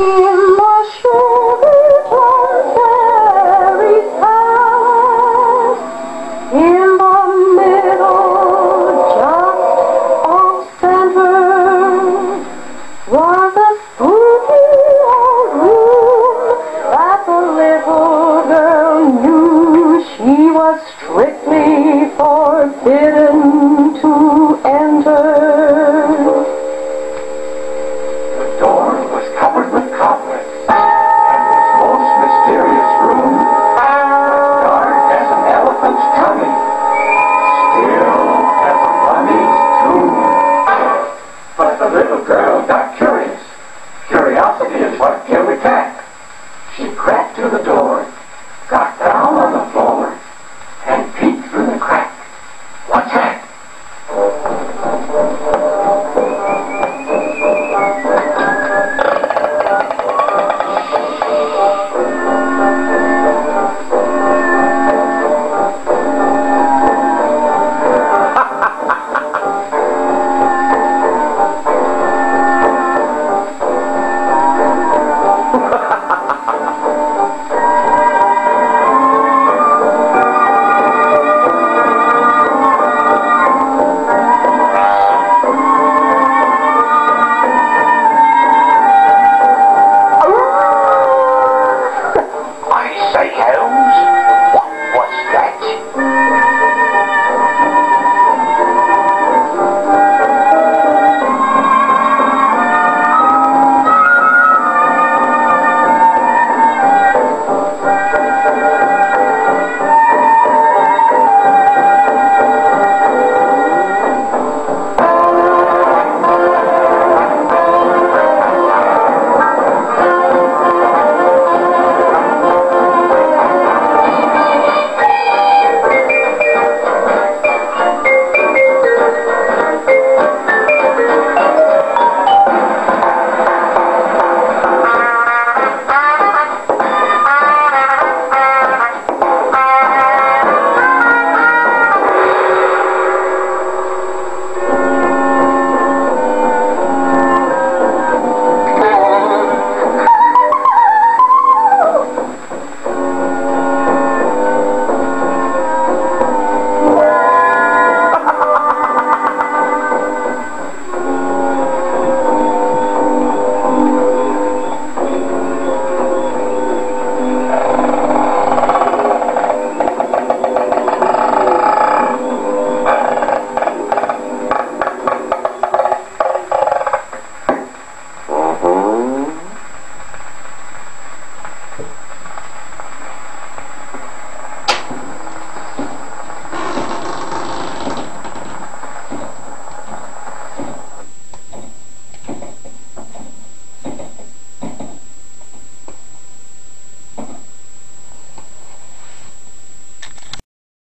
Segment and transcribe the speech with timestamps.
[0.00, 0.27] Ooh.